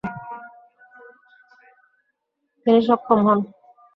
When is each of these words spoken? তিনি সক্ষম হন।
তিনি 2.65 2.79
সক্ষম 2.87 3.19
হন। 3.25 3.39